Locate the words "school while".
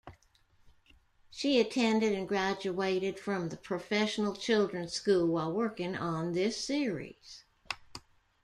4.93-5.53